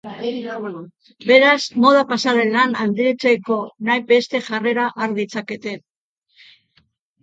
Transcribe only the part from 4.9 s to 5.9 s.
har ditzakete.